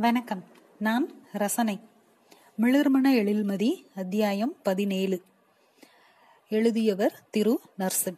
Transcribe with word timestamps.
வணக்கம். 0.00 0.44
நான் 0.78 1.26
ரசனை. 1.32 1.80
மிளிர்மண 2.58 3.12
எழில்மதி 3.14 3.86
அத்தியாயம் 3.94 4.56
பதினேழு. 4.62 5.22
எழுதியவர் 6.48 7.22
திரு. 7.30 7.60
நர்சன் 7.78 8.16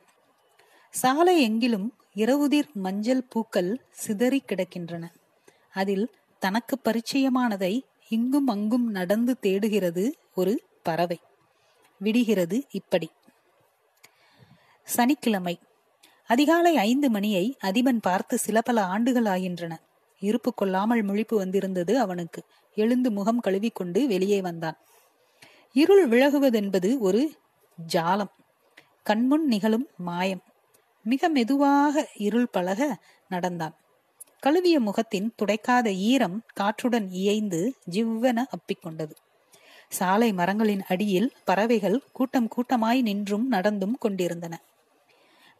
சாலை 0.90 1.50
எங்கிலும் 1.50 1.88
இரவுதிர் 2.16 2.72
மஞ்சள் 2.72 3.22
பூக்கள் 3.22 3.84
சிதறி 3.90 4.42
கிடக்கின்றன. 4.46 5.08
அதில் 5.72 6.10
தனக்கு 6.38 6.78
பரிச்சயமானதை 6.84 7.80
இங்கும் 8.08 8.46
அங்கும் 8.46 8.90
நடந்து 8.90 9.38
தேடுகிறது 9.38 10.16
ஒரு 10.34 10.62
பறவை. 10.82 11.20
விடுகிறது 11.98 12.66
இப்படி. 12.70 13.10
சனிக்கிழமை. 14.84 15.58
அதிகாலை 16.26 16.76
ஐந்து 16.76 17.10
மணியை 17.10 17.56
அதிபன் 17.64 17.98
பார்த்து 18.02 18.38
சில 18.38 18.60
பல 18.60 18.84
ஆண்டுகள் 18.84 19.24
ஆகின்றன. 19.24 19.80
இருப்பு 20.22 20.54
கொள்ளாமல் 20.54 21.04
முழிப்பு 21.04 21.34
வந்திருந்தது 21.34 21.98
அவனுக்கு. 21.98 22.44
எழுந்து 22.74 23.10
முகம் 23.10 23.40
கழுவிக்கொண்டு 23.40 24.06
வெளியே 24.06 24.40
வந்தான். 24.40 24.78
இருள் 25.72 26.08
விலகுவதென்பது 26.08 26.98
ஒரு 26.98 27.32
ஜாலம். 27.92 28.32
கண்முன் 29.02 29.46
நிகழும் 29.46 29.86
மாயம். 29.96 30.42
மிக 31.02 31.28
மெதுவாக 31.28 32.08
இருள் 32.14 32.48
பழக 32.48 32.98
நடந்தான். 33.28 33.76
கழுவிய 34.40 34.80
முகத்தின் 34.80 35.34
துடைக்காத 35.42 35.94
ஈரம் 35.94 36.42
காற்றுடன் 36.52 37.10
இயைந்து 37.10 37.74
ஜிவ்வென 37.90 38.44
அப்பிக்கொண்டது. 38.56 39.14
சாலை 39.88 40.32
மரங்களின் 40.32 40.82
அடியில் 40.88 41.32
பறவைகள் 41.44 42.02
கூட்டம் 42.12 42.48
கூட்டமாய் 42.48 43.02
நின்றும் 43.02 43.46
நடந்தும் 43.48 43.96
கொண்டிருந்தன. 43.98 44.60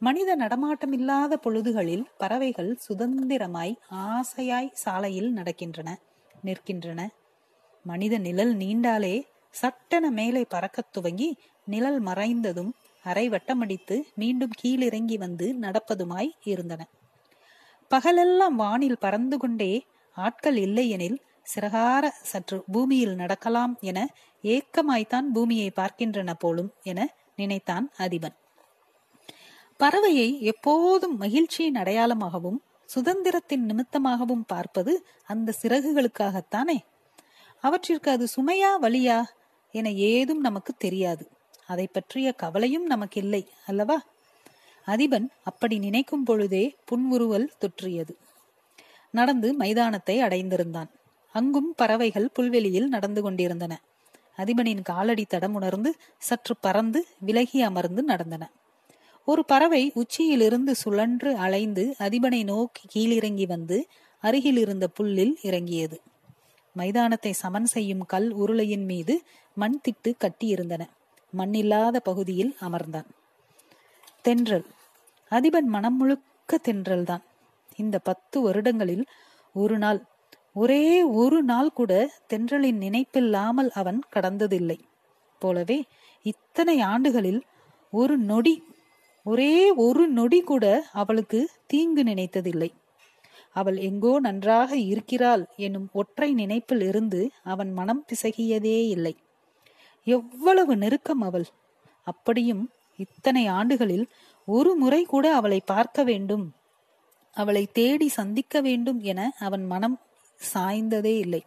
மனித 0.03 0.35
நடமாட்டம் 0.35 0.93
இல்லாத 0.93 1.37
பொழுதுகளில் 1.37 2.05
பறவைகள் 2.19 2.79
சுதந்திரமாய் 2.89 3.75
ஆசையாய் 3.91 4.73
சாலையில் 4.73 5.35
நடக்கின்றன 5.35 5.91
நிற்கின்றன. 6.45 7.07
மனித 7.83 8.19
நிழல் 8.19 8.57
நீண்டாலே 8.57 9.23
சட்டென 9.51 10.11
மேலே 10.11 10.45
பறக்கத் 10.51 10.93
துவங்கி 10.93 11.39
நிழல் 11.65 12.03
மறைந்ததும் 12.03 12.71
அரை 13.03 13.29
வட்டமடித்து 13.29 14.03
மீண்டும் 14.15 14.51
கீழிறங்கி 14.63 15.19
வந்து 15.19 15.57
நடப்பதுமாய் 15.61 16.31
இருந்தன. 16.45 16.89
பகலெல்லாம் 17.89 18.57
வானில் 18.57 18.99
பறந்து 18.99 19.39
கொண்டே 19.39 19.87
ஆட்கள் 20.17 20.57
இல்லையெனில் 20.57 21.19
சிறகார 21.55 22.09
சற்று 22.23 22.65
பூமியில் 22.73 23.15
நடக்கலாம் 23.15 23.77
என 23.81 24.09
ஏக்கமாய்த்தான் 24.43 25.29
பூமியை 25.33 25.71
பார்க்கின்றன 25.71 26.35
போலும் 26.35 26.73
என 26.83 27.15
நினைத்தான் 27.37 27.91
அதிபன். 27.99 28.41
பறவையை 29.85 30.41
எப்போதும் 30.41 31.17
மகிழ்ச்சியின் 31.17 31.75
அடையாளமாகவும் 31.75 32.59
சுதந்திரத்தின் 32.95 33.65
நிமித்தமாகவும் 33.69 34.45
பார்ப்பது 34.47 35.07
அந்த 35.27 35.53
சிறகுகளுக்காகத்தானே? 35.63 36.77
அவற்றிற்கு 37.61 38.11
அது 38.11 38.29
சுமையா 38.37 38.71
வழியா 38.83 39.25
என 39.73 39.91
ஏதும் 39.91 40.41
நமக்கு 40.41 40.73
தெரியாது. 40.79 41.29
அதை 41.67 41.87
பற்றிய 41.87 42.33
கவலையும் 42.33 42.87
நமக்கு 42.87 43.21
இல்லை 43.21 43.49
அல்லவா? 43.67 44.03
அதிபன் 44.87 45.29
அப்படி 45.43 45.79
நினைக்கும் 45.79 46.25
பொழுதே 46.25 46.77
புன்முறுவல் 46.85 47.53
தொற்றியது. 47.61 48.15
நடந்து 49.11 49.55
மைதானத்தை 49.55 50.23
அடைந்திருந்தான். 50.23 50.91
அங்கும் 51.33 51.75
பறவைகள் 51.77 52.31
புல்வெளியில் 52.33 52.89
நடந்து 52.89 53.23
கொண்டிருந்தன. 53.23 53.81
அதிபனின் 54.37 54.83
காலடி 54.83 55.25
தடம் 55.25 55.55
உணர்ந்து 55.55 55.95
சற்று 56.19 56.57
பறந்து 56.61 57.07
விலகி 57.19 57.63
அமர்ந்து 57.63 58.03
நடந்தன. 58.03 58.51
ஒரு 59.25 59.45
பறவை 59.45 59.93
உச்சியிலிருந்து 59.95 60.75
சுழன்று 60.75 61.37
அலைந்து 61.37 61.95
அதிபனை 61.99 62.45
நோக்கி 62.45 62.83
கீழிறங்கி 62.95 63.47
வந்து 63.47 63.87
அருகில் 64.21 64.57
இருந்த 64.57 64.89
புல்லில் 64.89 65.35
இறங்கியது. 65.43 66.01
மைதானத்தை 66.77 67.33
சமன் 67.33 67.65
செய்யும் 67.65 68.05
கல் 68.07 68.37
உருளையின் 68.37 68.85
மீது 68.85 69.23
மண் 69.55 69.81
திட்டு 69.81 70.13
கட்டியிருந்தன. 70.21 70.83
மண்ணில்லாத 71.39 71.97
பகுதியில் 71.99 72.57
அமர்ந்தான். 72.61 73.09
தென்றல். 74.23 74.67
அதிபன் 75.31 75.69
மனம் 75.69 75.97
முழுக்க 75.97 76.59
தென்றல்தான். 76.69 77.23
இந்த 77.77 77.99
பத்து 77.99 78.41
வருடங்களில் 78.41 79.05
ஒரு 79.55 79.79
நாள் 79.79 80.01
ஒரே 80.53 81.03
ஒரு 81.03 81.43
நாள் 81.43 81.73
கூட 81.73 81.93
தென்றலின் 82.29 82.79
நினைப்பில்லாமல் 82.79 83.71
அவன் 83.71 84.01
கடந்ததில்லை. 84.15 84.79
போலவே 85.39 85.85
இத்தனை 86.23 86.81
ஆண்டுகளில் 86.81 87.43
ஒரு 87.93 88.19
நொடி 88.19 88.55
ஒரே 89.25 89.73
ஒரு 89.73 90.09
நொடி 90.09 90.41
கூட 90.41 90.87
அவளுக்கு 90.93 91.51
தீங்கு 91.67 92.03
நினைத்ததில்லை. 92.03 92.71
அவள் 93.53 93.77
எங்கோ 93.77 94.21
நன்றாக 94.21 94.77
இருக்கிறாள் 94.77 95.47
எனும் 95.57 95.89
ஒற்றை 95.93 96.35
நினைப்பில் 96.35 96.83
இருந்து 96.89 97.31
அவன் 97.45 97.73
மனம் 97.73 98.05
பிசகியதே 98.09 98.89
இல்லை. 98.89 99.17
எவ்வளவு 100.05 100.77
நெருக்கம் 100.77 101.21
அவள். 101.21 101.47
அப்படியும் 102.03 102.71
இத்தனை 102.97 103.47
ஆண்டுகளில் 103.47 104.07
ஒரு 104.47 104.75
முறை 104.75 105.05
கூட 105.05 105.35
அவளை 105.35 105.61
பார்க்க 105.65 106.05
வேண்டும். 106.05 106.53
அவளை 107.33 107.67
தேடி 107.67 108.09
சந்திக்க 108.09 108.61
வேண்டும் 108.61 109.01
என 109.01 109.33
அவன் 109.39 109.65
மனம் 109.65 110.01
சாய்ந்ததே 110.55 111.19
இல்லை. 111.19 111.43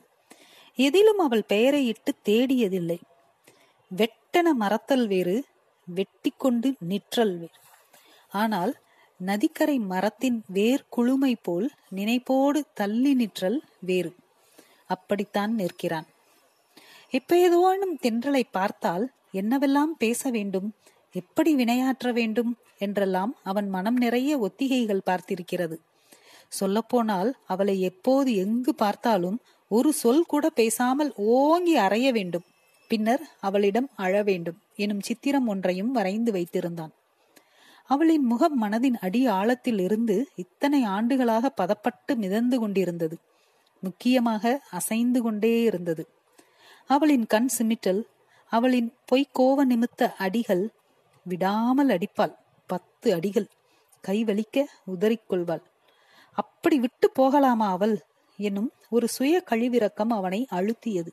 எதிலும் 0.75 1.17
அவள் 1.17 1.43
பெயரை 1.43 1.87
இட்டு 1.87 2.13
தேடியதில்லை. 2.25 2.99
வெட்டன 3.95 4.51
மறத்தல் 4.53 5.07
வேறு 5.07 5.45
வெட்டி 5.85 6.33
கொண்டு 6.37 6.75
நிற்றல் 6.79 7.37
வேறு. 7.37 7.63
ஆனால் 8.35 8.73
நதிக்கரை 9.19 9.77
மரத்தின் 9.91 10.37
வேர் 10.47 10.83
குழுமை 10.95 11.33
போல் 11.41 11.67
நினைப்போடு 11.95 12.59
தள்ளி 12.73 13.13
நிற்றல் 13.13 13.59
வேறு. 13.79 14.11
அப்படித்தான் 14.89 15.53
நிற்கிறான். 15.53 16.07
எப்பேதோனும் 17.13 17.95
தென்றலை 18.03 18.43
பார்த்தால் 18.51 19.05
என்னவெல்லாம் 19.33 19.93
பேச 19.97 20.29
வேண்டும் 20.29 20.67
எப்படி 21.15 21.51
வினையாற்ற 21.55 22.07
வேண்டும் 22.11 22.51
என்றெல்லாம் 22.77 23.33
அவன் 23.43 23.67
மனம் 23.69 23.97
நிறைய 23.97 24.31
ஒத்திகைகள் 24.37 25.07
பார்த்திருக்கிறது. 25.09 25.75
சொல்லப்போனால் 26.51 27.29
அவளை 27.45 27.75
எப்போது 27.81 28.29
எங்கு 28.35 28.71
பார்த்தாலும் 28.75 29.37
ஒரு 29.71 29.89
சொல் 29.93 30.25
கூட 30.25 30.45
பேசாமல் 30.49 31.11
ஓங்கி 31.35 31.75
அறைய 31.77 32.07
வேண்டும். 32.11 32.45
பின்னர் 32.91 33.23
அவளிடம் 33.39 33.89
அழ 33.95 34.13
வேண்டும் 34.23 34.59
எனும் 34.75 35.01
சித்திரம் 35.01 35.47
ஒன்றையும் 35.47 35.91
வரைந்து 35.91 36.31
வைத்திருந்தான். 36.31 36.93
அவளின் 37.89 38.23
முகம் 38.23 38.61
மனதின் 38.61 38.97
அடி 38.99 39.27
ஆழத்தில் 39.27 39.79
இருந்து 39.79 40.27
இத்தனை 40.35 40.83
ஆண்டுகளாக 40.83 41.51
பதப்பட்டு 41.61 42.15
மிதந்து 42.15 42.59
கொண்டிருந்தது. 42.59 43.17
முக்கியமாக 43.79 44.61
அசைந்து 44.71 45.21
கொண்டே 45.21 45.61
இருந்தது. 45.61 46.07
அவளின் 46.85 47.25
கண் 47.25 47.49
சிமிட்டல் 47.57 48.01
அவளின் 48.51 48.93
பொய்க்கோவ 49.11 49.59
நிமித்த 49.65 50.13
அடிகள் 50.17 50.69
விடாமல் 51.23 51.89
அடிப்பாள் 51.89 52.35
பத்து 52.67 53.13
அடிகள் 53.13 53.47
கை 54.01 54.23
வலிக்க 54.23 54.65
உதறிக்கொள்வாள். 54.87 55.63
அப்படி 56.33 56.79
விட்டு 56.79 57.11
போகலாமா 57.11 57.69
அவள்? 57.69 57.95
என்னும் 58.39 58.71
ஒரு 58.89 59.07
சுய 59.07 59.43
கழிவிறக்கம் 59.51 60.09
அவனை 60.09 60.47
அழுத்தியது. 60.51 61.11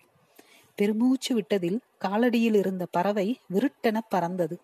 பெருமூச்சு 0.74 1.30
விட்டதில் 1.34 1.80
காலடியில் 2.00 2.54
இருந்த 2.54 2.86
பறவை 2.86 3.40
விருட்டென 3.52 3.98
பறந்தது. 4.08 4.56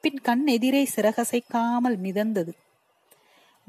பின் 0.00 0.20
கண் 0.20 0.46
எதிரே 0.46 0.88
சிறகசைக்காமல் 0.96 1.96
மிதந்தது. 2.02 2.52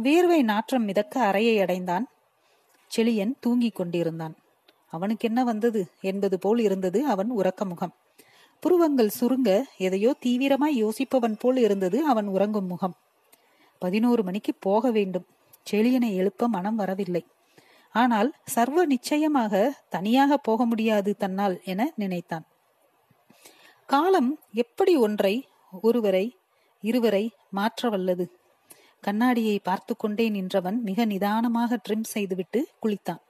வேர்வை 0.03 0.44
நாற்றம் 0.44 0.84
மிதக்க 0.84 1.22
அறையை 1.22 1.62
அடைந்தான். 1.62 2.08
செழியன் 2.97 3.34
தூங்கிக் 3.40 3.75
கொண்டிருந்தான். 3.75 4.36
அவனுக்கு 4.88 5.28
என்ன 5.28 5.44
வந்தது? 5.44 5.88
என்பது 6.02 6.40
போல் 6.40 6.59
இருந்தது 6.59 7.06
அவன் 7.06 7.31
உறக்க 7.31 7.66
முகம் 7.66 7.94
புருவங்கள் 8.59 9.12
சுருங்க 9.19 9.64
எதையோ 9.78 10.16
தீவிரமாய் 10.25 10.80
யோசிப்பவன் 10.84 11.36
போல் 11.40 11.58
இருந்தது 11.58 12.06
அவன் 12.06 12.28
உறங்கும் 12.28 12.66
முகம். 12.66 12.96
பதினோரு 13.80 14.24
மணிக்கு 14.24 14.53
போக 14.59 14.92
வேண்டும். 14.92 15.25
செழியனை 15.72 16.16
எழுப்ப 16.16 16.48
மனம் 16.48 16.75
வரவில்லை. 16.75 17.25
ஆனால் 17.92 18.34
சர்வ 18.46 18.86
நிச்சயமாக 18.86 19.74
தனியாக 19.89 20.38
போக 20.38 20.66
முடியாது 20.66 21.16
தன்னால் 21.16 21.62
என 21.63 21.94
நினைத்தான். 21.95 22.45
காலம் 23.86 24.39
எப்படி 24.54 24.95
ஒன்றை 24.95 25.48
ஒருவரை 25.81 26.38
இருவரை 26.81 27.31
மாற்ற 27.50 27.89
வல்லது 27.89 28.39
கண்ணாடியை 29.01 29.59
பார்த்து 29.59 29.97
கொண்டே 29.97 30.29
நின்றவன் 30.29 30.81
மிக 30.81 31.06
நிதானமாக 31.06 31.79
ட்ரிம் 31.89 32.03
செய்துவிட்டு 32.03 32.68
குளித்தான். 32.81 33.21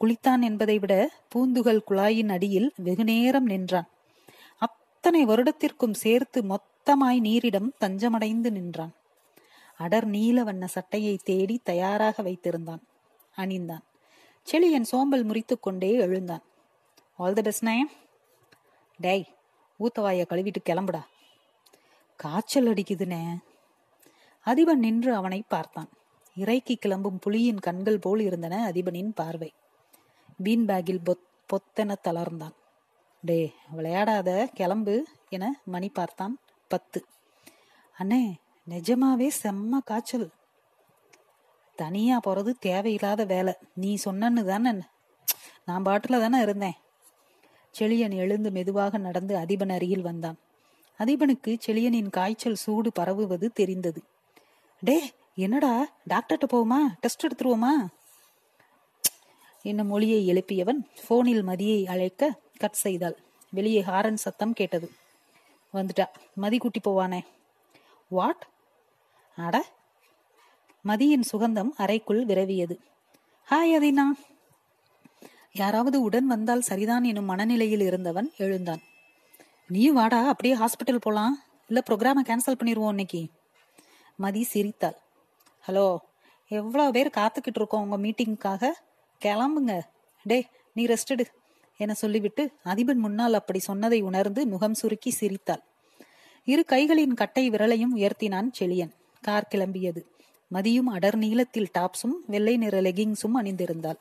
குளித்தான் 0.00 0.42
என்பதை 0.42 0.78
விட 0.78 1.10
பூந்துகள் 1.28 1.84
குழாயின் 1.88 2.28
அடியில் 2.28 2.72
வெகுநேரம் 2.76 3.46
நின்றான். 3.46 3.88
அத்தனை 4.58 5.26
வருடத்திற்கும் 5.26 5.94
சேர்த்து 5.94 6.42
மொத்தமாய் 6.42 7.20
நீரிடம் 7.20 7.72
தஞ்சமடைந்து 7.80 8.50
நின்றான். 8.50 8.92
அடர் 9.76 10.04
நீல 10.04 10.42
வண்ண 10.42 10.66
சட்டையை 10.66 11.20
தேடி 11.24 11.60
தயாராக 11.62 12.22
வைத்திருந்தான். 12.22 12.82
அணிந்தான். 13.36 13.82
செளியன் 14.52 14.88
சோம்பல் 14.92 15.24
முறித்து 15.24 15.60
கொண்டே 15.60 15.92
எழுந்தான். 15.92 16.42
ஆல் 17.16 17.32
த 17.32 17.42
பெஸ்ட் 17.42 17.62
நயம் 17.62 17.90
டேய் 18.98 19.34
ஊத்தவாய 19.80 20.24
கழுவிட்டு 20.30 20.62
கிளம்புடா. 20.64 21.02
காய்ச்சல் 22.22 22.66
அடிக்குதுனே. 22.66 23.38
அதிபன் 24.46 24.74
நின்று 24.74 25.14
அவனை 25.14 25.44
பார்த்தான். 25.48 25.88
இறைக்கு 26.34 26.76
கிளம்பும் 26.76 27.18
புலியின் 27.26 27.60
கண்கள் 27.60 27.98
போல் 27.98 28.20
இருந்தன 28.20 28.70
அதிபனின் 28.70 29.10
பார்வை. 29.14 29.52
பீன் 30.42 30.64
பேக்கில் 30.64 31.04
பொத் 31.04 31.26
பொத்தென 31.48 31.94
தளர்ந்தான். 32.04 32.54
டே 33.22 33.54
விளையாடாத 33.76 34.44
கிளம்பு 34.44 35.06
என 35.28 35.60
மணி 35.64 35.88
பார்த்தான் 35.88 36.38
பத்து. 36.68 37.04
அண்ணே 37.98 38.34
நிஜமாவே 38.68 39.30
செம்ம 39.42 39.78
காய்ச்சல். 39.84 40.30
தனியா 41.76 42.20
போறது 42.26 42.52
தேவையில்லாத 42.60 43.24
வேலை. 43.24 43.54
நீ 43.74 43.98
சொன்னன்னு 44.04 44.44
தானே. 44.44 44.72
நான் 45.64 45.82
பாட்டுல 45.82 46.20
தானே 46.20 46.40
இருந்தேன். 46.40 46.74
செழியன் 47.78 48.14
எழுந்து 48.14 48.50
மெதுவாக 48.50 48.98
நடந்து 48.98 49.36
அதிபன் 49.36 49.72
அருகில் 49.72 50.02
வந்தான். 50.02 50.38
அதிபனுக்கு 50.98 51.58
செழியனின் 51.66 52.10
காய்ச்சல் 52.10 52.54
சூடு 52.54 52.92
பரவுவது 52.98 53.48
தெரிந்தது. 53.52 54.02
டே 54.80 55.12
என்னடா? 55.34 55.92
டாக்டர்கிட்ட 56.10 56.44
போவோமா? 56.52 56.78
டெஸ்ட் 57.00 57.26
எடுத்துருவோமா? 57.26 57.86
என்ன 59.62 59.84
மொழியை 59.84 60.28
எழுப்பியவன் 60.28 60.84
போனில் 61.08 61.44
மதியை 61.44 61.86
அழைக்க 61.86 62.40
கட் 62.56 62.72
செய்தாள். 62.72 63.18
வெளியே 63.50 63.82
ஹாரன் 63.82 64.16
சத்தம் 64.16 64.52
கேட்டது. 64.52 64.90
வந்துட்டா. 65.74 66.04
மதி 66.34 66.58
கூட்டி 66.58 66.80
போவானே. 66.88 67.20
வாட்? 68.08 68.48
அட. 69.36 69.66
மதியின் 70.88 71.22
சுகந்தம் 71.32 71.70
அறைக்குள் 71.76 72.26
விரவியது. 72.26 72.78
Hi 73.50 73.76
Adina. 73.80 74.04
யாராவது 75.52 76.00
உடன் 76.00 76.26
வந்தால் 76.26 76.60
சரிதான் 76.60 77.04
எனும் 77.04 77.24
மனநிலையில் 77.24 77.80
இருந்தவன் 77.80 78.32
எழுந்தான். 78.36 78.82
நீயும் 79.68 79.94
வாடா 79.94 80.26
அப்படியே 80.26 80.54
ஹாஸ்பிட்டல் 80.54 81.04
போலாம். 81.06 81.34
இல்ல 81.66 81.82
ப்ரோக்ராம 81.90 82.22
கேன்சல் 82.28 82.58
பண்ணிடுவோம் 82.60 82.88
இன்னைக்கு. 82.88 83.30
மதி 84.16 84.42
சிரித்தாள். 84.42 84.96
ஹலோ 85.66 85.96
எவ்வளோ 86.48 86.90
பேர் 86.90 87.10
காத்துக்கிட்டு 87.16 87.60
இருக்கோம் 87.60 87.82
உங்க 87.82 87.96
மீட்டிங்க்காக 87.98 88.70
கிளம்புங்க. 89.20 89.80
டே 90.24 90.38
நீ 90.72 90.86
ரெஸ்டடு 90.86 91.24
என 91.76 91.94
சொல்லிவிட்டு 91.94 92.42
அதிபன் 92.64 93.02
முன்னால் 93.04 93.34
அப்படி 93.34 93.58
சொன்னதை 93.58 94.00
உணர்ந்து 94.00 94.46
முகம் 94.46 94.74
சுருக்கி 94.74 95.10
சிரித்தாள். 95.10 95.62
இரு 96.44 96.64
கைகளின் 96.68 97.14
கட்டை 97.14 97.50
விரலையும் 97.50 97.94
உயர்த்தினான் 97.96 98.50
செழியன். 98.60 98.92
கார் 99.20 99.50
கிளம்பியது. 99.54 100.02
மதியும் 100.48 100.88
அடர் 100.88 101.16
நீளத்தில் 101.16 101.70
டாப்ஸும் 101.78 102.16
வெள்ளை 102.26 102.56
நிற 102.56 102.80
லெகிங்ஸும் 102.80 103.38
அணிந்திருந்தாள். 103.40 104.00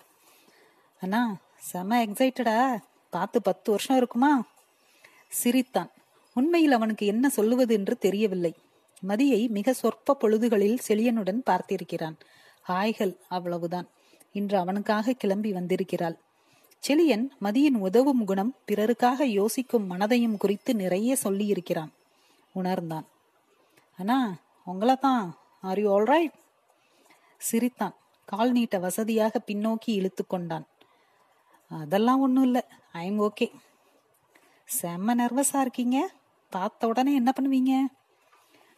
அண்ணா 1.01 1.21
செம 1.57 2.05
எக்ஸைட்டடா 2.05 2.77
பார்த்து 3.09 3.41
பத்து 3.41 3.71
வருஷம் 3.71 3.97
இருக்குமா? 3.97 4.31
சிரித்தான். 5.31 5.91
உண்மையில் 6.35 6.71
அவனுக்கு 6.71 7.05
என்ன 7.05 7.25
சொல்லுவது 7.29 7.73
என்று 7.73 7.97
தெரியவில்லை. 7.97 8.53
மதியை 9.07 9.41
மிக 9.49 9.73
சொற்ப 9.73 10.17
பொழுதுகளில் 10.19 10.83
செழியனுடன் 10.87 11.41
பார்த்திருக்கிறான். 11.49 12.17
ஹாய்கள் 12.61 13.13
அவ்வளவுதான். 13.27 13.87
இன்று 14.31 14.57
அவனுக்காக 14.57 15.13
கிளம்பி 15.13 15.51
வந்திருக்கிறாள். 15.51 16.17
செழியன் 16.83 17.25
மதியின் 17.41 17.77
உதவும் 17.79 18.25
குணம் 18.25 18.53
பிறருக்காக 18.67 19.21
யோசிக்கும் 19.21 19.87
மனதையும் 19.91 20.37
குறித்து 20.37 20.75
நிறைய 20.75 21.17
சொல்லியிருக்கிறான். 21.23 21.91
உணர்ந்தான். 22.53 23.07
அண்ணா 23.97 24.19
உங்கள 24.67 24.91
தான் 24.97 25.25
ஆர் 25.61 25.79
யூ 25.79 25.89
ஆல்ரைட் 25.97 26.35
சிரித்தான் 27.37 27.95
கால் 28.25 28.51
நீட்ட 28.51 28.79
வசதியாக 28.79 29.41
பின்னோக்கி 29.47 29.91
இழுத்து 29.99 30.23
கொண்டான். 30.27 30.65
அதெல்லாம் 31.69 32.19
ஒன்றும் 32.19 32.43
இல்லை. 32.43 32.63
ஐ 32.91 33.05
எம் 33.05 33.19
ஓகே 33.19 33.47
செம்ம 34.71 35.13
நர்வஸா 35.15 35.59
இருக்கீங்க. 35.61 35.97
பார்த்த 36.53 36.87
உடனே 36.87 37.11
என்ன 37.15 37.33
பண்ணுவீங்க? 37.37 37.73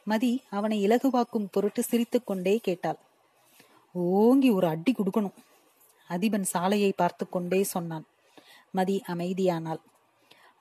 மதி 0.07 0.31
அவனை 0.49 0.77
இலகுவாக்கும் 0.87 1.49
பொருட்டு 1.51 1.81
சிரித்து 1.83 2.23
கொண்டே 2.23 2.57
கேட்டாள். 2.57 2.99
ஓங்கி 3.95 4.49
ஒரு 4.49 4.67
அடி 4.67 4.91
கொடுக்கணும். 4.91 5.37
அதிபன் 6.09 6.47
சாலையை 6.53 6.91
பார்த்து 6.95 7.29
கொண்டே 7.29 7.63
சொன்னான். 7.63 8.05
மதி 8.71 8.95
அமைதியானாள். 9.07 9.81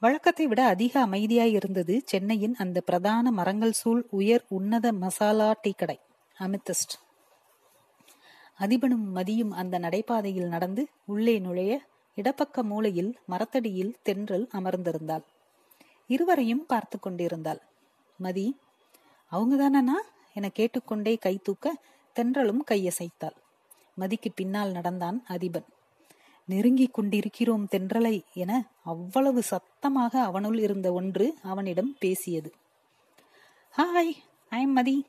வழக்கத்தை 0.02 0.46
விட 0.46 0.60
அதிக 0.66 0.94
அமைதியாய் 1.06 1.52
இருந்தது 1.52 2.02
சென்னையின் 2.04 2.54
அந்த 2.54 2.78
பிரதான 2.80 3.30
மரங்கள் 3.30 3.72
சூழ் 3.72 4.02
உயர் 4.10 4.44
உன்னத 4.48 4.86
மசாலா 4.92 5.48
டீ 5.60 5.72
கடை 5.72 5.98
அமித்தஸ்ட் 6.36 6.94
அதிபனும் 8.58 9.06
மதியும் 9.10 9.52
அந்த 9.52 9.78
நடைபாதையில் 9.78 10.48
நடந்து 10.48 10.82
உள்ளே 11.04 11.38
நுழைய 11.38 11.72
இடப்பக்க 12.16 12.62
மூலையில் 12.62 13.18
மரத்தடியில் 13.26 13.96
தென்றல் 14.02 14.48
அமர்ந்திருந்தாள். 14.52 15.24
இருவரையும் 16.06 16.66
பார்த்து 16.66 16.98
கொண்டிருந்தாள். 16.98 17.60
மதி 18.18 18.46
அவங்க 19.26 19.54
தானண்ணா 19.60 19.98
என 20.34 20.48
கேட்டுக்கொண்டே 20.48 21.16
கை 21.16 21.38
தூக்க 21.42 21.74
தென்றலும் 22.16 22.62
கையசைத்தாள். 22.70 23.36
மதிக்கு 23.94 24.30
பின்னால் 24.32 24.70
நடந்தான் 24.70 25.24
அதிபன். 25.28 25.68
நெருங்கிக் 26.44 26.94
கொண்டிருக்கிறோம் 26.94 27.66
தென்றலை 27.70 28.16
என 28.32 28.52
அவ்வளவு 28.84 29.42
சத்தமாக 29.42 30.22
அவனுள் 30.22 30.58
இருந்த 30.58 30.92
ஒன்று 30.92 31.34
அவனிடம் 31.42 31.96
பேசியது. 31.98 32.52
Hi 33.76 34.14
I 34.48 34.66
Mathi. 34.66 35.06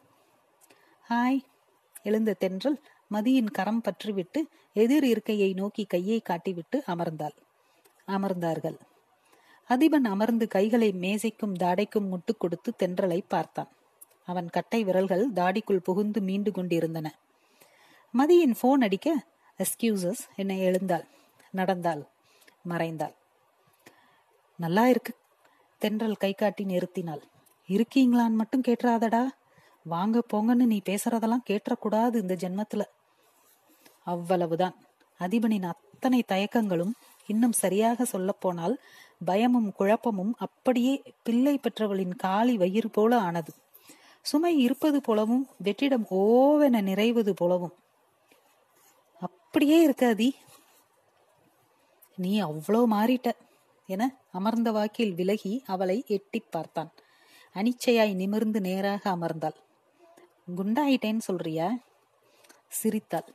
ஹாய் 1.09 1.41
எழுந்த 2.03 2.33
தென்றல் 2.33 2.79
மதியின் 3.13 3.51
கரம் 3.51 3.81
பற்றிவிட்டு 3.81 4.41
எதிர் 4.73 5.03
இருக்கையை 5.03 5.53
நோக்கி 5.53 5.85
கையை 5.85 6.21
காட்டிவிட்டு 6.29 6.75
அமர்ந்தாள். 6.87 7.35
அமர்ந்தார்கள். 8.07 8.77
அதிபன் 9.69 10.03
அமர்ந்து 10.03 10.47
கைகளை 10.47 10.91
மேசைக்கும் 10.91 11.53
தாடைக்கும் 11.59 12.09
முட்டு 12.09 12.37
கொடுத்து 12.37 12.73
தென்றலை 12.79 13.21
பார்த்தான். 13.27 13.67
அவன் 14.25 14.49
கட்டை 14.49 14.83
விரல்கள் 14.83 15.31
தாடிக்குள் 15.31 15.77
புகுந்து 15.77 16.21
மீண்டு 16.21 16.51
கொண்டிருந்தன. 16.51 17.15
மதியின் 18.17 18.55
போன் 18.59 18.81
அடிக்க 18.81 19.25
எஸ்கியூசஸ் 19.57 20.23
என்னை 20.35 20.59
எழுந்தாள். 20.59 21.05
நடந்தாள். 21.51 22.07
மறைந்தாள். 22.69 23.13
நல்லா 24.55 24.87
இருக்கு. 24.87 25.15
தென்றல் 25.77 26.15
கை 26.15 26.33
காட்டி 26.33 26.63
நிறுத்தினாள். 26.63 27.21
இருக்கீங்களான்னு 27.67 28.31
மட்டும் 28.31 28.61
கேட்டுறாதடா. 28.67 29.27
வாங்க 29.83 30.23
போங்கன்னு 30.33 30.65
நீ 30.65 30.81
பேசுறதெல்லாம் 30.85 31.43
கேட்டக்கூடாது 31.49 32.15
இந்த 32.15 32.35
ஜென்மத்துல. 32.39 32.81
அவ்வளவுதான். 34.03 34.75
அதிபனின் 35.19 35.65
அத்தனை 35.65 36.23
தயக்கங்களும் 36.27 36.93
இன்னும் 37.25 37.51
சரியாக 37.51 38.05
சொல்லப்போனால் 38.05 38.79
பயமும் 39.25 39.73
குழப்பமும் 39.77 40.33
அப்படியே 40.37 41.01
பிள்ளை 41.23 41.57
பெற்றவளின் 41.57 42.15
காலி 42.15 42.57
வயிறு 42.57 42.89
போல 42.89 43.19
ஆனது. 43.19 43.53
சுமை 44.21 44.57
இருப்பது 44.57 45.01
போலவும் 45.01 45.47
வெற்றிடம் 45.63 46.05
ஓவென 46.09 46.81
நிறைவது 46.81 47.31
போலவும். 47.31 47.73
அப்படியே 49.21 49.89
இருக்காதி 49.89 50.29
நீ 52.15 52.43
அவ்வளோ 52.43 52.81
மாறிட்ட 52.91 53.31
என 53.85 54.19
அமர்ந்த 54.31 54.71
வாக்கில் 54.71 55.13
விலகி 55.13 55.63
அவளை 55.65 56.03
எட்டி 56.07 56.39
பார்த்தான். 56.39 56.91
அனிச்சையாய் 57.55 58.13
நிமிர்ந்து 58.15 58.61
நேராக 58.61 59.03
அமர்ந்தாள். 59.11 59.57
குண்டாயிட்டேன்னு 60.55 61.17
சொல்றியா? 61.17 61.67
சிரித்தாள். 62.67 63.29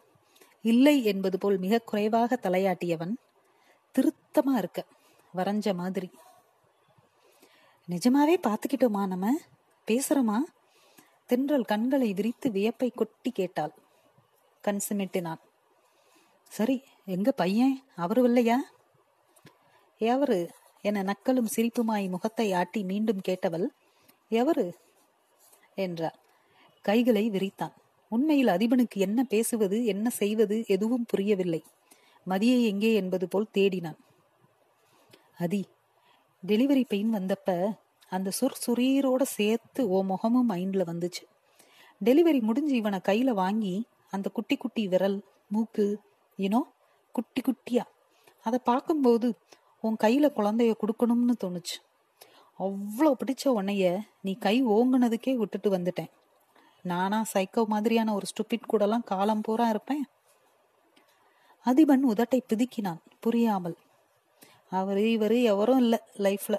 இல்லை 0.62 1.04
என்பது 1.04 1.38
போல் 1.38 1.58
மிக 1.58 1.78
குறைவாக 1.78 2.38
தலையாட்டியவன் 2.42 3.14
திருத்தமா 3.94 4.56
இருக்க 4.56 4.84
வரைஞ்ச 5.36 5.74
மாதிரி. 5.74 6.10
நிஜமாவே 7.90 8.36
பாத்துக்கிட்டோமா 8.42 9.06
நம்ம? 9.06 9.38
பேசுறோமா? 9.86 10.38
தென்றல் 11.26 11.64
கண்களை 11.64 12.12
விரித்து 12.12 12.50
வியப்பை 12.50 12.90
கொட்டி 12.90 13.30
கேட்டாள். 13.30 13.72
கண் 14.60 14.80
சிமிட்டினான். 14.88 15.40
சரி 16.48 16.82
எங்க 17.04 17.32
பையன்? 17.32 17.84
அவரு 17.96 18.22
இல்லையா? 18.22 18.60
எவரு? 19.98 20.48
என 20.80 21.02
நக்கலும் 21.02 21.46
சிரிப்புமாய் 21.56 22.08
முகத்தை 22.08 22.52
ஆட்டி 22.52 22.82
மீண்டும் 22.82 23.20
கேட்டவள் 23.28 23.66
எவரு? 24.30 24.74
என்றார் 25.74 26.18
கைகளை 26.82 27.30
விரித்தான். 27.30 27.72
உண்மையில் 28.08 28.48
அதிபனுக்கு 28.48 28.98
என்ன 29.06 29.20
பேசுவது 29.22 29.78
என்ன 29.84 30.10
செய்வது 30.10 30.56
எதுவும் 30.66 31.06
புரியவில்லை. 31.06 31.62
மதியை 32.26 32.58
எங்கே 32.64 32.90
என்பது 32.94 33.26
போல் 33.28 33.52
தேடினான். 33.58 33.98
அதி 35.36 35.62
டெலிவரி 36.42 36.84
பெயின் 36.88 37.12
வந்தப்ப 37.14 37.50
அந்த 38.12 38.28
சுர் 38.38 38.60
சுரீரோட 38.64 39.22
சேர்த்து 39.36 39.80
ஓ 39.88 39.98
முகமும் 40.02 40.50
மைண்ட்ல 40.50 40.82
வந்துச்சு. 40.90 41.22
டெலிவரி 42.04 42.40
முடிஞ்சு 42.40 42.74
இவனை 42.74 42.98
கையில 43.08 43.30
வாங்கி 43.42 43.74
அந்த 44.10 44.26
குட்டி 44.28 44.56
குட்டி 44.56 44.82
விரல் 44.88 45.18
மூக்கு 45.48 45.86
ஏனோ 46.38 46.60
குட்டி 47.14 47.40
குட்டியா 47.40 47.84
அதை 48.46 48.58
பார்க்கும்போது 48.64 49.28
உன் 49.80 49.96
கையில 50.04 50.26
குழந்தைய 50.36 50.72
கொடுக்கணும்னு 50.82 51.34
தோணுச்சு. 51.44 51.76
அவ்வளோ 52.58 53.10
பிடிச்ச 53.20 53.44
உன்னைய 53.58 53.84
நீ 54.22 54.32
கை 54.46 54.56
ஓங்குனதுக்கே 54.66 55.34
விட்டுட்டு 55.36 55.68
வந்துட்டேன். 55.76 56.10
நானா 56.82 57.24
சைக்கோ 57.34 57.64
மாதிரியான 57.66 58.14
ஒரு 58.14 58.26
ஸ்டூபிட் 58.30 58.68
கூடலாம் 58.72 59.04
காலம் 59.04 59.40
பூரா 59.40 59.68
இருப்பேன். 59.68 60.08
அதிபன் 61.64 62.04
உதட்டை 62.08 62.40
பிதுக்கினான் 62.48 63.00
புரியாமல். 63.20 63.76
அவர் 64.68 64.98
இவர் 64.98 65.32
எவரும் 65.32 65.78
இல்லை 65.78 65.98
லைஃப்ல 66.16 66.56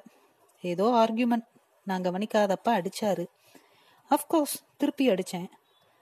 ஏதோ 0.62 0.86
ஆர்கியூமெண்ட் 0.86 1.48
நான் 1.84 2.02
கவனிக்காதப்ப 2.02 2.70
அடிச்சாரு. 2.80 3.26
அஃப்கோர்ஸ் 4.10 4.56
திருப்பி 4.78 5.10
அடிச்சேன். 5.10 5.50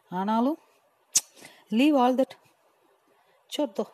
ஆனாலும் 0.09 0.57
லீவ் 1.69 1.95
ஆல் 1.95 2.15
தட் 2.15 2.35
சோர்தோ 3.57 3.85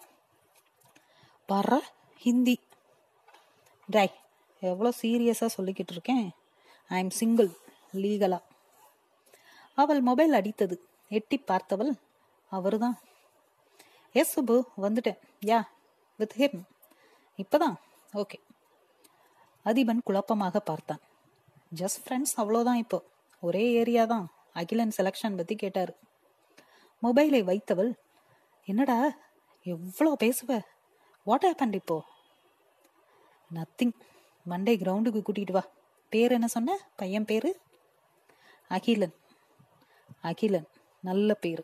பாரு 1.45 1.81
ஹிந்தி. 2.17 2.59
டாய் 3.85 4.13
எவ்வளோ 4.59 4.91
சீரியஸாக 5.01 5.55
சொல்லிக்கிட்டு 5.57 5.91
இருக்கேன். 5.91 6.31
ஐ 6.87 6.99
எம் 6.99 7.09
சிங்கிள் 7.09 7.51
லீகலாக 7.93 8.41
அவள் 9.75 10.01
மொபைல் 10.01 10.31
அடித்தது. 10.31 10.77
எட்டி 11.09 11.43
பார்த்தவள் 11.47 11.95
அவருதான். 12.51 12.93
எஸ் 14.11 14.39
சுபு 14.39 14.63
வந்துட்டேன். 14.77 15.17
Yeah 15.45 15.63
with 16.17 16.33
him. 16.37 16.63
இப்பதான். 17.37 17.75
ஓகே. 18.13 18.43
அதிபன் 19.65 19.99
குழப்பமாக 20.03 20.59
பார்த்தான். 20.59 20.99
ஜஸ்ட் 21.75 21.99
ஃப்ரெண்ட்ஸ் 22.05 22.37
அவ்வளோதான் 22.37 22.73
இப்போ. 22.73 23.03
ஒரே 23.39 23.71
ஏரியா 23.71 24.05
தான் 24.05 24.31
அகிலன் 24.53 24.91
செலக்ஷன் 24.97 25.35
பற்றி 25.35 25.55
கேட்டார். 25.55 25.95
மொபைலை 27.03 27.43
வைத்தவள் 27.43 27.93
என்னடா 28.65 29.17
எவ்வளோ 29.63 30.15
பேசுவ? 30.19 30.61
வாட் 31.23 31.45
ஹேப்பன் 31.45 31.73
இப்போ? 31.73 32.03
நத்திங் 33.53 33.91
மண்டே 34.49 34.75
கிரவுண்டுக்கு 34.77 35.21
கூட்டிகிட்டு 35.21 35.51
வா. 35.51 35.65
பேர் 36.09 36.31
என்ன 36.31 36.47
சொன்ன? 36.47 36.77
பையன் 36.95 37.25
பேரு? 37.25 37.59
அகிலன். 38.67 39.15
அகிலன் 40.29 40.69
நல்ல 41.01 41.33
பேர். 41.33 41.63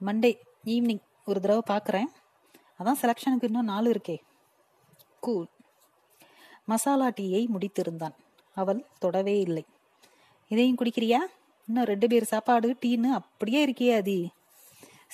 மண்டே 0.00 0.30
ஈவினிங் 0.64 1.02
ஒரு 1.24 1.40
தடவை 1.40 1.62
பார்க்குறேன் 1.70 2.10
அதான் 2.78 3.00
செலெக்ஷனுக்கு 3.02 3.48
இன்னும் 3.48 3.70
நாலு 3.72 3.88
இருக்கே. 3.92 4.16
கூல் 5.20 5.48
மசாலா 6.64 7.08
டீயை 7.08 7.42
முடித்திருந்தான். 7.54 8.14
அவள் 8.54 8.86
தொடவே 8.98 9.40
இல்லை. 9.40 9.64
இதையும் 10.48 10.78
குடிக்கிறியா? 10.78 11.18
இன்னும் 11.66 11.84
ரெண்டு 11.84 12.06
பேர் 12.08 12.30
சாப்பாடு 12.32 12.68
டீன்னு 12.82 13.10
அப்படியே 13.18 13.60
இருக்கியே 13.66 13.94
அதி. 13.96 14.18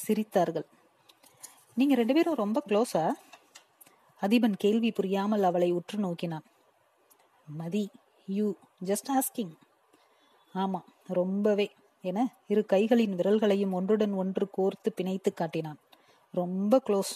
சிரித்தார்கள். 0.07 0.67
நீங்க 1.75 1.95
ரெண்டு 1.95 2.15
பேரும் 2.15 2.41
ரொம்ப 2.43 2.63
க்ளோஸா 2.69 3.05
அதிபன் 4.21 4.57
கேள்வி 4.57 4.91
புரியாமல் 4.93 5.43
அவளை 5.43 5.71
உற்று 5.71 5.99
நோக்கினான். 5.99 6.47
மதி 7.47 7.85
யூ 8.27 8.47
ஜஸ்ட் 8.85 9.11
ஆஸ்கிங் 9.19 9.55
ஆமா 10.55 10.81
ரொம்பவே. 11.07 11.69
என 12.03 12.35
இரு 12.47 12.65
கைகளின் 12.73 13.15
விரல்களையும் 13.15 13.73
ஒன்றுடன் 13.73 14.13
ஒன்று 14.13 14.49
கோர்த்து 14.57 14.89
பிணைத்து 14.97 15.35
காட்டினான். 15.35 15.79
ரொம்ப 16.33 16.83
க்ளோஸ் 16.87 17.13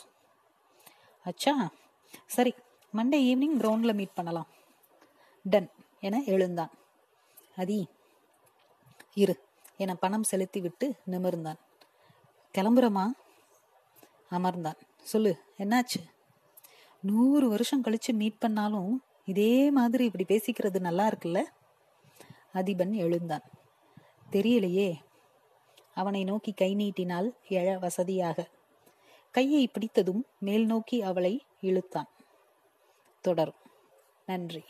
அச்சா. 1.24 1.68
சரி 2.26 2.54
மண்டே 2.94 3.14
ஈவினிங் 3.14 3.58
கிரவுண்ட்ல 3.58 3.94
மீட் 3.94 4.14
பண்ணலாம். 4.14 4.46
டன் 5.42 5.70
என 6.00 6.22
எழுந்தான். 6.22 6.70
அதி 7.56 7.88
இரு 9.14 9.44
என 9.76 9.94
பணம் 9.94 10.22
செலுத்திவிட்டு 10.22 10.94
நிமிர்ந்தான். 11.10 11.58
கிளம்புறமா? 12.58 13.06
அமர்ந்தான். 14.30 14.76
சொல்லு 15.02 15.38
என்னாச்சு? 15.58 16.10
நூறு 17.00 17.48
வருஷம் 17.48 17.84
கழிச்சு 17.84 18.12
மீட் 18.12 18.38
பண்ணாலும் 18.38 19.02
இதே 19.24 19.70
மாதிரி 19.70 20.04
இப்படி 20.04 20.24
பேசிக்கிறது 20.24 20.80
நல்லா 20.80 21.08
இருக்குல்ல? 21.08 21.42
அதிபன் 22.54 22.90
எழுந்தான். 22.90 23.42
தெரியலையே. 24.34 24.94
அவனை 25.94 26.24
நோக்கி 26.24 26.52
கை 26.52 26.74
நீட்டினால் 26.74 27.30
எழ 27.48 27.78
வசதியாக. 27.78 28.48
கையை 29.30 29.66
பிடித்ததும் 29.66 30.24
மேல் 30.38 30.66
நோக்கி 30.66 31.02
அவளை 31.02 31.42
இழுத்தான். 31.60 32.08
தொடரும். 33.20 33.60
நன்றி. 34.26 34.64